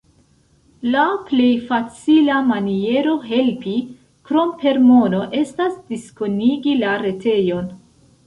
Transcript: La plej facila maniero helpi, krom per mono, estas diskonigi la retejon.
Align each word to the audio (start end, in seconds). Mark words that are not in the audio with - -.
La 0.93 1.01
plej 1.25 1.49
facila 1.65 2.37
maniero 2.51 3.11
helpi, 3.27 3.75
krom 4.29 4.53
per 4.63 4.81
mono, 4.87 5.19
estas 5.41 5.75
diskonigi 5.93 6.73
la 6.81 6.97
retejon. 7.05 7.69